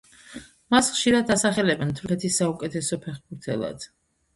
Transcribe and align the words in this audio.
მას 0.75 0.89
ხშირად 0.93 1.29
ასახელებენ 1.37 1.95
თურქეთის 2.03 2.43
საუკეთესო 2.43 3.05
ფეხბურთელად. 3.09 3.93